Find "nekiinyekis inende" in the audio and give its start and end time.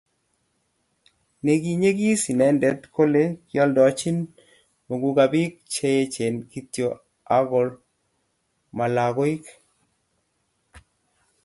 1.43-2.69